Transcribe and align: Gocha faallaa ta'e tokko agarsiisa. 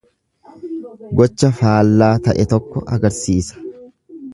Gocha 1.21 1.51
faallaa 1.59 2.11
ta'e 2.31 2.49
tokko 2.55 2.87
agarsiisa. 2.99 3.69